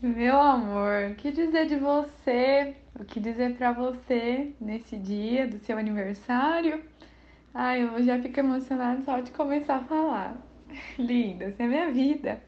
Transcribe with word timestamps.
Meu 0.00 0.40
amor, 0.40 1.10
o 1.10 1.14
que 1.16 1.32
dizer 1.32 1.66
de 1.66 1.74
você? 1.74 2.76
O 2.96 3.04
que 3.04 3.18
dizer 3.18 3.56
pra 3.56 3.72
você 3.72 4.54
nesse 4.60 4.96
dia 4.96 5.44
do 5.44 5.58
seu 5.58 5.76
aniversário? 5.76 6.84
Ai, 7.52 7.82
eu 7.82 8.00
já 8.04 8.16
fico 8.22 8.38
emocionada 8.38 9.02
só 9.02 9.18
de 9.18 9.32
começar 9.32 9.78
a 9.78 9.84
falar. 9.84 10.36
Linda, 10.96 11.50
você 11.50 11.64
é 11.64 11.66
minha 11.66 11.90
vida. 11.90 12.40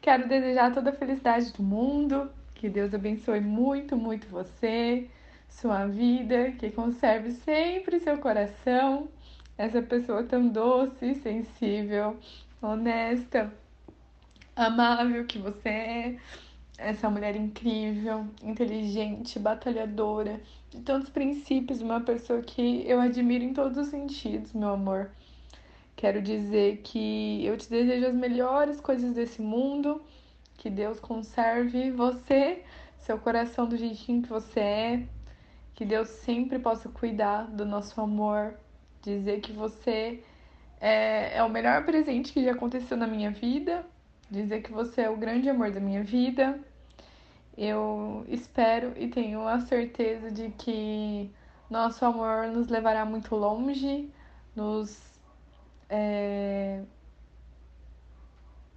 Quero 0.00 0.26
desejar 0.26 0.72
toda 0.72 0.88
a 0.88 0.94
felicidade 0.94 1.52
do 1.52 1.62
mundo, 1.62 2.30
que 2.54 2.70
Deus 2.70 2.94
abençoe 2.94 3.40
muito, 3.40 3.94
muito 3.94 4.26
você, 4.26 5.10
sua 5.50 5.84
vida, 5.84 6.52
que 6.52 6.70
conserve 6.70 7.32
sempre 7.32 8.00
seu 8.00 8.16
coração, 8.16 9.08
essa 9.58 9.82
pessoa 9.82 10.24
tão 10.24 10.48
doce, 10.48 11.16
sensível, 11.16 12.16
honesta, 12.62 13.52
amável 14.56 15.26
que 15.26 15.38
você 15.38 15.68
é 15.68 16.16
essa 16.78 17.08
mulher 17.08 17.36
incrível, 17.36 18.26
inteligente, 18.42 19.38
batalhadora, 19.38 20.40
de 20.70 20.80
tantos 20.80 21.08
princípios, 21.08 21.80
uma 21.80 22.00
pessoa 22.00 22.42
que 22.42 22.84
eu 22.86 23.00
admiro 23.00 23.44
em 23.44 23.54
todos 23.54 23.78
os 23.78 23.88
sentidos, 23.88 24.52
meu 24.52 24.70
amor. 24.70 25.10
Quero 25.94 26.20
dizer 26.20 26.82
que 26.82 27.44
eu 27.44 27.56
te 27.56 27.70
desejo 27.70 28.06
as 28.06 28.14
melhores 28.14 28.80
coisas 28.80 29.14
desse 29.14 29.40
mundo, 29.40 30.02
que 30.58 30.68
Deus 30.68 31.00
conserve 31.00 31.90
você, 31.90 32.62
seu 33.00 33.18
coração 33.18 33.66
do 33.66 33.76
jeitinho 33.76 34.22
que 34.22 34.28
você 34.28 34.60
é, 34.60 35.02
que 35.74 35.84
Deus 35.84 36.08
sempre 36.08 36.58
possa 36.58 36.88
cuidar 36.88 37.44
do 37.44 37.64
nosso 37.64 38.00
amor, 38.00 38.54
dizer 39.02 39.40
que 39.40 39.52
você 39.52 40.22
é, 40.80 41.38
é 41.38 41.42
o 41.42 41.48
melhor 41.48 41.84
presente 41.84 42.32
que 42.32 42.44
já 42.44 42.52
aconteceu 42.52 42.96
na 42.96 43.06
minha 43.06 43.30
vida, 43.30 43.86
dizer 44.30 44.62
que 44.62 44.72
você 44.72 45.02
é 45.02 45.10
o 45.10 45.16
grande 45.16 45.48
amor 45.48 45.70
da 45.70 45.80
minha 45.80 46.02
vida. 46.02 46.58
Eu 47.56 48.24
espero 48.28 48.92
e 48.96 49.08
tenho 49.08 49.46
a 49.46 49.60
certeza 49.60 50.30
de 50.30 50.50
que 50.50 51.30
nosso 51.70 52.04
amor 52.04 52.46
nos 52.48 52.68
levará 52.68 53.04
muito 53.04 53.34
longe, 53.34 54.12
nos 54.54 55.00
é, 55.88 56.82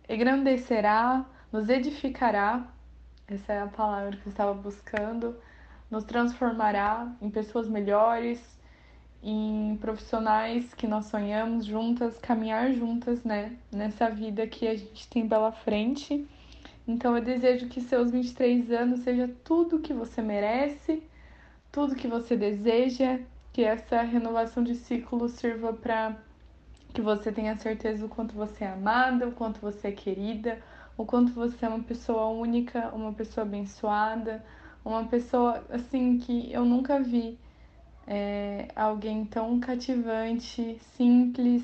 engrandecerá, 0.07 1.25
nos 1.52 1.69
edificará. 1.69 2.67
Essa 3.27 3.53
é 3.53 3.61
a 3.61 3.67
palavra 3.67 4.17
que 4.17 4.27
eu 4.27 4.31
estava 4.31 4.53
buscando. 4.53 5.37
Nos 5.91 6.03
transformará 6.03 7.11
em 7.21 7.29
pessoas 7.29 7.67
melhores, 7.67 8.39
em 9.21 9.58
profissionais 9.80 10.73
que 10.73 10.88
nós 10.88 11.05
sonhamos 11.05 11.66
juntas, 11.66 12.17
caminhar 12.19 12.72
juntas, 12.73 13.23
né? 13.23 13.58
Nessa 13.72 14.09
vida 14.09 14.45
que 14.45 14.67
a 14.67 14.75
gente 14.75 15.08
tem 15.08 15.27
pela 15.27 15.52
frente. 15.52 16.27
Então 16.88 17.16
eu 17.16 17.23
desejo 17.23 17.67
que 17.67 17.81
seus 17.81 18.11
23 18.11 18.71
anos 18.71 19.02
seja 19.02 19.30
tudo 19.44 19.80
que 19.80 19.94
você 19.94 20.21
merece, 20.21 21.03
tudo 21.71 21.95
que 21.95 22.08
você 22.08 22.36
deseja, 22.36 23.19
que 23.53 23.63
essa 23.63 24.02
renovação 24.02 24.63
de 24.63 24.75
ciclo 24.75 25.30
sirva 25.30 25.73
para 25.73 26.17
que 26.93 27.02
você 27.02 27.31
tenha 27.31 27.58
certeza 27.58 28.08
do 28.08 28.09
quanto 28.09 28.33
você 28.36 28.64
é 28.64 28.69
amada, 28.69 29.27
o 29.27 29.31
quanto 29.31 29.61
você 29.61 29.89
é 29.89 29.91
querida, 29.91 30.59
o 30.97 31.05
quanto 31.05 31.31
você 31.33 31.66
é 31.66 31.69
uma 31.69 31.83
pessoa 31.83 32.27
única, 32.27 32.89
uma 32.89 33.14
pessoa 33.14 33.45
abençoada, 33.45 34.43
uma 34.83 35.05
pessoa 35.05 35.64
assim 35.69 36.17
que 36.17 36.52
eu 36.52 36.66
nunca 36.66 36.99
vi 36.99 37.38
é, 38.11 38.67
alguém 38.75 39.23
tão 39.23 39.59
cativante, 39.59 40.79
simples, 40.97 41.63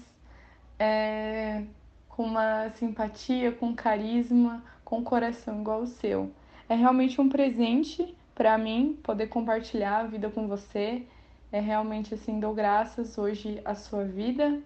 é, 0.77 1.63
com 2.07 2.23
uma 2.23 2.69
simpatia, 2.69 3.51
com 3.51 3.73
carisma, 3.73 4.63
com 4.83 5.03
coração 5.03 5.59
igual 5.61 5.81
o 5.81 5.87
seu. 5.87 6.31
É 6.69 6.75
realmente 6.75 7.19
um 7.19 7.27
presente 7.27 8.15
para 8.35 8.55
mim 8.59 8.95
poder 9.01 9.25
compartilhar 9.27 10.01
a 10.01 10.03
vida 10.03 10.29
com 10.29 10.47
você. 10.47 11.01
É 11.51 11.59
realmente 11.59 12.13
assim, 12.13 12.39
dou 12.39 12.53
graças 12.53 13.17
hoje 13.17 13.59
à 13.65 13.73
sua 13.73 14.03
vida. 14.03 14.61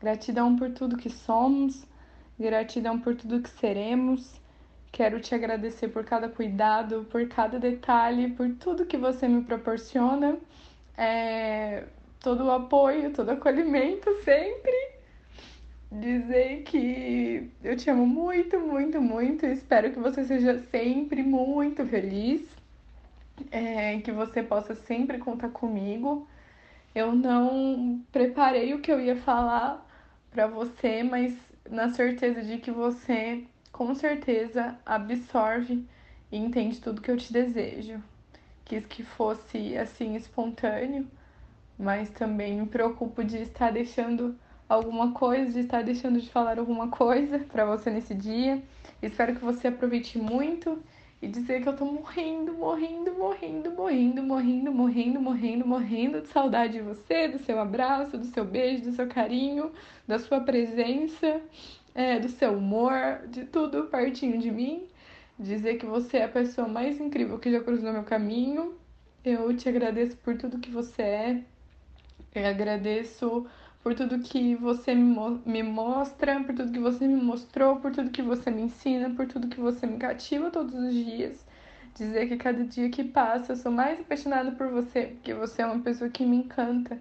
Gratidão 0.00 0.56
por 0.56 0.72
tudo 0.72 0.96
que 0.96 1.10
somos, 1.10 1.86
gratidão 2.36 2.98
por 2.98 3.14
tudo 3.14 3.40
que 3.40 3.50
seremos. 3.50 4.34
Quero 4.90 5.20
te 5.20 5.32
agradecer 5.32 5.88
por 5.88 6.04
cada 6.04 6.28
cuidado, 6.28 7.06
por 7.08 7.28
cada 7.28 7.56
detalhe, 7.60 8.32
por 8.32 8.50
tudo 8.56 8.84
que 8.84 8.96
você 8.96 9.28
me 9.28 9.44
proporciona 9.44 10.36
é, 10.96 11.84
todo 12.20 12.44
o 12.44 12.50
apoio, 12.50 13.12
todo 13.12 13.28
o 13.28 13.32
acolhimento 13.32 14.10
sempre. 14.22 14.90
Dizer 15.90 16.62
que 16.62 17.50
eu 17.64 17.76
te 17.76 17.90
amo 17.90 18.06
muito, 18.06 18.60
muito, 18.60 19.00
muito. 19.00 19.44
Espero 19.46 19.90
que 19.92 19.98
você 19.98 20.24
seja 20.24 20.58
sempre 20.70 21.22
muito 21.22 21.84
feliz. 21.84 22.42
É, 23.50 23.98
que 24.00 24.12
você 24.12 24.42
possa 24.42 24.74
sempre 24.74 25.18
contar 25.18 25.48
comigo. 25.48 26.28
Eu 26.94 27.12
não 27.12 28.04
preparei 28.12 28.74
o 28.74 28.80
que 28.80 28.92
eu 28.92 29.00
ia 29.00 29.16
falar 29.16 29.84
para 30.30 30.46
você, 30.46 31.02
mas 31.02 31.36
na 31.68 31.90
certeza 31.90 32.42
de 32.42 32.58
que 32.58 32.70
você 32.70 33.44
com 33.72 33.94
certeza 33.94 34.78
absorve 34.84 35.84
e 36.30 36.36
entende 36.36 36.80
tudo 36.80 37.00
que 37.00 37.10
eu 37.10 37.16
te 37.16 37.32
desejo 37.32 38.02
quis 38.70 38.86
que 38.86 39.02
fosse 39.02 39.76
assim 39.76 40.14
espontâneo, 40.14 41.04
mas 41.76 42.08
também 42.10 42.60
me 42.60 42.66
preocupo 42.66 43.24
de 43.24 43.38
estar 43.38 43.72
deixando 43.72 44.36
alguma 44.68 45.10
coisa, 45.10 45.50
de 45.50 45.60
estar 45.60 45.82
deixando 45.82 46.20
de 46.20 46.30
falar 46.30 46.56
alguma 46.56 46.86
coisa 46.86 47.40
para 47.40 47.64
você 47.64 47.90
nesse 47.90 48.14
dia. 48.14 48.62
Espero 49.02 49.34
que 49.34 49.44
você 49.44 49.66
aproveite 49.66 50.18
muito 50.18 50.80
e 51.20 51.26
dizer 51.26 51.62
que 51.62 51.68
eu 51.68 51.76
tô 51.76 51.84
morrendo, 51.84 52.52
morrendo, 52.52 53.12
morrendo, 53.12 53.72
morrendo, 53.72 54.22
morrendo, 54.22 54.72
morrendo, 54.72 55.20
morrendo, 55.20 55.66
morrendo 55.66 56.20
de 56.20 56.28
saudade 56.28 56.74
de 56.74 56.80
você, 56.80 57.26
do 57.26 57.40
seu 57.40 57.58
abraço, 57.58 58.16
do 58.16 58.26
seu 58.26 58.44
beijo, 58.44 58.84
do 58.84 58.92
seu 58.92 59.08
carinho, 59.08 59.72
da 60.06 60.20
sua 60.20 60.40
presença, 60.42 61.40
é, 61.92 62.20
do 62.20 62.28
seu 62.28 62.52
humor, 62.52 63.26
de 63.26 63.44
tudo 63.46 63.88
pertinho 63.88 64.38
de 64.38 64.52
mim 64.52 64.86
dizer 65.40 65.78
que 65.78 65.86
você 65.86 66.18
é 66.18 66.24
a 66.24 66.28
pessoa 66.28 66.68
mais 66.68 67.00
incrível 67.00 67.38
que 67.38 67.50
já 67.50 67.60
cruzou 67.60 67.92
meu 67.92 68.04
caminho. 68.04 68.74
Eu 69.24 69.56
te 69.56 69.68
agradeço 69.68 70.16
por 70.18 70.36
tudo 70.36 70.58
que 70.58 70.70
você 70.70 71.02
é. 71.02 71.44
Eu 72.34 72.46
agradeço 72.46 73.46
por 73.82 73.94
tudo 73.94 74.20
que 74.20 74.54
você 74.54 74.94
me 74.94 75.62
mostra, 75.62 76.44
por 76.44 76.54
tudo 76.54 76.72
que 76.72 76.78
você 76.78 77.06
me 77.08 77.20
mostrou, 77.20 77.76
por 77.76 77.90
tudo 77.90 78.10
que 78.10 78.22
você 78.22 78.50
me 78.50 78.62
ensina, 78.62 79.10
por 79.10 79.26
tudo 79.26 79.48
que 79.48 79.58
você 79.58 79.86
me 79.86 79.96
cativa 79.96 80.50
todos 80.50 80.74
os 80.74 80.94
dias. 80.94 81.44
Dizer 81.94 82.28
que 82.28 82.36
cada 82.36 82.62
dia 82.64 82.90
que 82.90 83.02
passa 83.02 83.52
eu 83.52 83.56
sou 83.56 83.72
mais 83.72 83.98
apaixonada 83.98 84.52
por 84.52 84.68
você, 84.68 85.06
porque 85.06 85.34
você 85.34 85.62
é 85.62 85.66
uma 85.66 85.80
pessoa 85.82 86.10
que 86.10 86.24
me 86.24 86.36
encanta 86.36 87.00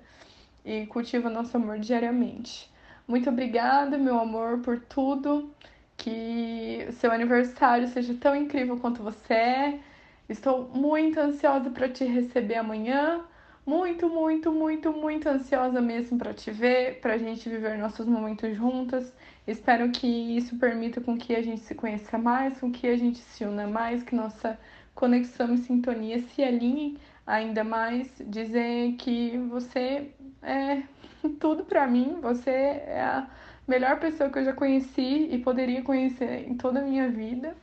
e 0.66 0.86
cultiva 0.88 1.30
nosso 1.30 1.56
amor 1.58 1.78
diariamente. 1.80 2.72
Muito 3.08 3.30
obrigada, 3.30 3.98
meu 3.98 4.20
amor, 4.20 4.60
por 4.60 4.80
tudo 4.80 5.52
que 6.00 6.88
seu 6.94 7.12
aniversário 7.12 7.88
seja 7.90 8.14
tão 8.16 8.36
incrível 8.36 8.78
quanto 8.78 9.04
você 9.04 9.34
é. 9.34 9.80
Estou 10.28 10.70
muito 10.70 11.20
ansiosa 11.20 11.70
para 11.70 11.90
te 11.90 12.06
receber 12.06 12.56
amanhã. 12.56 13.22
Muito, 13.66 14.10
muito, 14.10 14.52
muito, 14.52 14.92
muito 14.92 15.30
ansiosa 15.30 15.80
mesmo 15.82 16.18
para 16.18 16.34
te 16.34 16.50
ver, 16.50 17.00
para 17.02 17.14
a 17.14 17.18
gente 17.18 17.48
viver 17.48 17.78
nossos 17.78 18.08
momentos 18.08 18.56
juntas. 18.56 19.14
Espero 19.46 19.92
que 19.92 20.08
isso 20.08 20.58
permita 20.58 21.02
com 21.02 21.18
que 21.18 21.36
a 21.36 21.42
gente 21.42 21.62
se 21.62 21.76
conheça 21.76 22.18
mais, 22.18 22.60
com 22.60 22.72
que 22.72 22.88
a 22.88 22.98
gente 22.98 23.20
se 23.20 23.44
una 23.44 23.68
mais, 23.68 24.02
que 24.02 24.16
nossa 24.16 24.58
conexão 24.96 25.54
e 25.54 25.58
sintonia 25.58 26.20
se 26.20 26.44
alinhe 26.44 26.98
ainda 27.28 27.64
mais. 27.64 28.12
Dizer 28.26 28.94
que 28.94 29.38
você 29.50 30.10
é 30.42 30.84
tudo 31.40 31.64
para 31.66 31.86
mim, 31.88 32.18
você 32.22 32.50
é 32.50 33.02
a 33.02 33.28
melhor 33.70 34.00
pessoa 34.00 34.30
que 34.30 34.40
eu 34.40 34.46
já 34.46 34.54
conheci 34.54 35.30
e 35.32 35.38
poderia 35.38 35.84
conhecer 35.84 36.50
em 36.50 36.56
toda 36.56 36.80
a 36.80 36.84
minha 36.84 37.08
vida. 37.10 37.56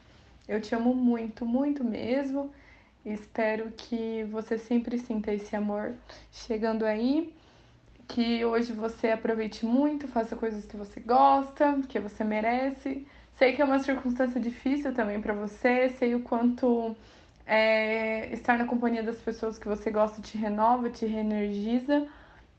Eu 0.49 0.61
te 0.61 0.75
amo 0.75 0.95
muito, 0.95 1.45
muito 1.45 1.83
mesmo. 1.85 2.53
Espero 3.05 3.73
que 3.77 4.25
você 4.31 4.57
sempre 4.57 4.99
sinta 4.99 5.33
esse 5.33 5.55
amor 5.57 5.95
chegando 6.33 6.85
aí. 6.85 7.35
Que 8.09 8.45
hoje 8.45 8.73
você 8.73 9.09
aproveite 9.09 9.67
muito, 9.67 10.07
faça 10.07 10.37
coisas 10.37 10.65
que 10.65 10.77
você 10.77 11.01
gosta, 11.01 11.81
que 11.89 11.99
você 11.99 12.23
merece. 12.23 13.07
Sei 13.37 13.55
que 13.55 13.61
é 13.61 13.65
uma 13.65 13.81
circunstância 13.81 14.41
difícil 14.41 14.95
também 14.95 15.21
para 15.21 15.35
você, 15.35 15.91
sei 15.99 16.15
o 16.15 16.21
quanto 16.21 16.97
é, 17.45 18.33
estar 18.33 18.57
na 18.57 18.65
companhia 18.65 19.03
das 19.03 19.19
pessoas 19.19 19.59
que 19.59 19.69
você 19.69 19.91
gosta 19.91 20.23
te 20.23 20.39
renova, 20.39 20.89
te 20.89 21.05
reenergiza, 21.05 22.07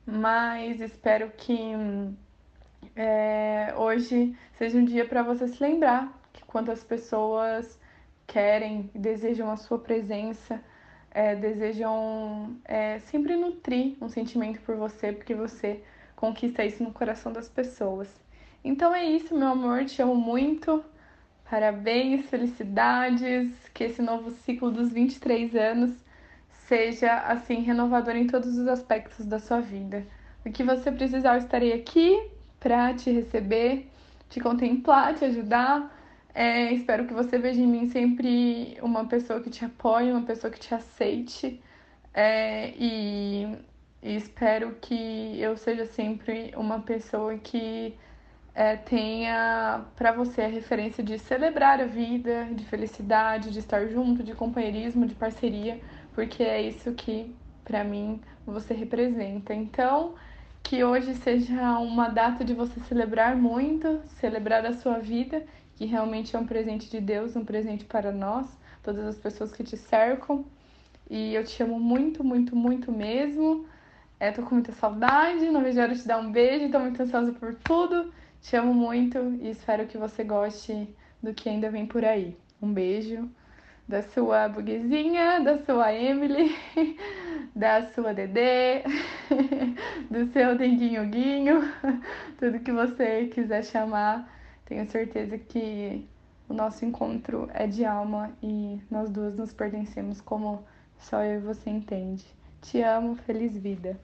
mas 0.05 0.79
espero 0.79 1.31
que 1.31 1.73
é, 2.97 3.75
hoje 3.77 4.35
seja 4.57 4.79
um 4.79 4.83
dia 4.83 5.05
para 5.05 5.21
você 5.21 5.47
se 5.47 5.61
lembrar 5.61 6.11
que 6.33 6.43
quantas 6.45 6.83
pessoas 6.83 7.79
querem 8.25 8.89
e 8.93 8.97
desejam 8.97 9.51
a 9.51 9.55
sua 9.55 9.77
presença, 9.77 10.59
é, 11.11 11.35
desejam 11.35 12.57
é, 12.65 12.97
sempre 12.99 13.35
nutrir 13.35 13.95
um 14.01 14.09
sentimento 14.09 14.59
por 14.61 14.75
você, 14.75 15.13
porque 15.13 15.35
você 15.35 15.83
conquista 16.15 16.65
isso 16.65 16.83
no 16.83 16.91
coração 16.91 17.31
das 17.31 17.47
pessoas. 17.47 18.09
Então 18.63 18.93
é 18.93 19.05
isso, 19.05 19.37
meu 19.37 19.49
amor, 19.49 19.85
te 19.85 20.01
amo 20.01 20.15
muito. 20.15 20.83
Parabéns, 21.47 22.25
felicidades, 22.25 23.51
que 23.75 23.83
esse 23.83 24.01
novo 24.01 24.31
ciclo 24.31 24.71
dos 24.71 24.91
23 24.91 25.55
anos 25.55 25.91
seja 26.49 27.15
assim 27.19 27.61
renovador 27.61 28.15
em 28.15 28.25
todos 28.25 28.57
os 28.57 28.67
aspectos 28.67 29.25
da 29.25 29.39
sua 29.39 29.61
vida. 29.61 30.03
O 30.43 30.51
que 30.51 30.63
você 30.63 30.91
precisar, 30.91 31.35
eu 31.35 31.39
estarei 31.39 31.73
aqui 31.73 32.36
para 32.59 32.93
te 32.93 33.11
receber, 33.11 33.87
te 34.29 34.39
contemplar, 34.39 35.15
te 35.15 35.25
ajudar. 35.25 35.93
É, 36.33 36.71
espero 36.73 37.05
que 37.07 37.13
você 37.13 37.37
veja 37.37 37.59
em 37.61 37.67
mim 37.67 37.89
sempre 37.89 38.77
uma 38.81 39.05
pessoa 39.05 39.41
que 39.41 39.49
te 39.49 39.65
apoie, 39.65 40.11
uma 40.11 40.23
pessoa 40.23 40.51
que 40.51 40.59
te 40.59 40.73
aceite. 40.73 41.61
É, 42.13 42.73
e, 42.77 43.57
e, 44.01 44.15
espero 44.15 44.75
que 44.81 45.39
eu 45.39 45.57
seja 45.57 45.85
sempre 45.85 46.53
uma 46.55 46.79
pessoa 46.79 47.37
que 47.37 47.95
é, 48.55 48.75
tenha 48.75 49.85
para 49.95 50.11
você 50.11 50.41
a 50.41 50.47
referência 50.47 51.03
de 51.03 51.19
celebrar 51.19 51.79
a 51.79 51.85
vida, 51.85 52.45
de 52.51 52.65
felicidade, 52.65 53.51
de 53.51 53.59
estar 53.59 53.87
junto, 53.87 54.23
de 54.23 54.33
companheirismo, 54.33 55.05
de 55.05 55.13
parceria, 55.15 55.79
porque 56.13 56.43
é 56.43 56.61
isso 56.61 56.91
que 56.93 57.35
para 57.63 57.83
mim 57.83 58.19
você 58.45 58.73
representa. 58.73 59.53
Então, 59.53 60.15
que 60.67 60.83
hoje 60.83 61.15
seja 61.15 61.79
uma 61.79 62.09
data 62.09 62.43
de 62.43 62.53
você 62.53 62.77
celebrar 62.81 63.37
muito, 63.37 64.01
celebrar 64.19 64.65
a 64.65 64.73
sua 64.73 64.99
vida, 64.99 65.45
que 65.77 65.85
realmente 65.85 66.35
é 66.35 66.39
um 66.39 66.45
presente 66.45 66.89
de 66.89 66.99
Deus, 66.99 67.37
um 67.37 67.45
presente 67.45 67.85
para 67.85 68.11
nós, 68.11 68.45
todas 68.83 69.05
as 69.05 69.15
pessoas 69.17 69.53
que 69.53 69.63
te 69.63 69.77
cercam. 69.77 70.43
E 71.09 71.33
eu 71.33 71.45
te 71.45 71.63
amo 71.63 71.79
muito, 71.79 72.21
muito, 72.21 72.53
muito 72.53 72.91
mesmo. 72.91 73.65
É, 74.19 74.29
tô 74.29 74.43
com 74.43 74.55
muita 74.55 74.73
saudade, 74.73 75.49
não 75.49 75.63
vejo 75.63 75.79
a 75.79 75.83
hora 75.83 75.95
de 75.95 76.01
te 76.01 76.07
dar 76.07 76.17
um 76.17 76.33
beijo, 76.33 76.69
tô 76.69 76.79
muito 76.79 77.01
ansiosa 77.01 77.31
por 77.31 77.55
tudo. 77.55 78.11
Te 78.41 78.57
amo 78.57 78.73
muito 78.73 79.17
e 79.39 79.49
espero 79.49 79.87
que 79.87 79.97
você 79.97 80.21
goste 80.21 80.93
do 81.23 81.33
que 81.33 81.47
ainda 81.47 81.71
vem 81.71 81.85
por 81.85 82.03
aí. 82.03 82.35
Um 82.61 82.73
beijo 82.73 83.29
da 83.87 84.01
sua 84.01 84.49
burguesinha, 84.49 85.39
da 85.39 85.59
sua 85.59 85.93
Emily, 85.93 86.53
da 87.55 87.87
sua 87.93 88.13
Dedê, 88.13 88.83
do 90.09 90.31
seu 90.31 90.57
Denguinho 90.57 91.07
Guinho, 91.09 91.61
tudo 92.39 92.59
que 92.59 92.71
você 92.71 93.27
quiser 93.27 93.63
chamar. 93.63 94.31
Tenho 94.65 94.89
certeza 94.89 95.37
que 95.37 96.07
o 96.49 96.53
nosso 96.53 96.85
encontro 96.85 97.49
é 97.53 97.67
de 97.67 97.85
alma 97.85 98.31
e 98.41 98.81
nós 98.89 99.09
duas 99.09 99.35
nos 99.35 99.53
pertencemos 99.53 100.21
como 100.21 100.65
só 100.97 101.23
eu 101.23 101.39
e 101.39 101.43
você 101.43 101.69
entende. 101.69 102.25
Te 102.61 102.81
amo, 102.81 103.15
feliz 103.15 103.55
vida. 103.57 103.99